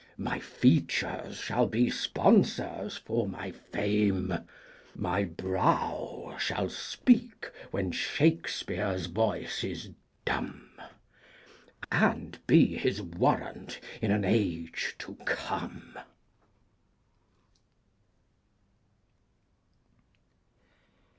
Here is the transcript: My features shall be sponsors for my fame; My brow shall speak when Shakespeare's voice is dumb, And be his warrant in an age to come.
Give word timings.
My 0.17 0.39
features 0.39 1.37
shall 1.37 1.67
be 1.67 1.91
sponsors 1.91 2.97
for 2.97 3.27
my 3.29 3.51
fame; 3.51 4.33
My 4.95 5.23
brow 5.25 6.35
shall 6.39 6.69
speak 6.69 7.51
when 7.69 7.91
Shakespeare's 7.91 9.05
voice 9.05 9.63
is 9.63 9.91
dumb, 10.25 10.71
And 11.91 12.39
be 12.47 12.77
his 12.77 12.99
warrant 12.99 13.79
in 14.01 14.09
an 14.09 14.25
age 14.25 14.95
to 14.97 15.13
come. 15.23 15.95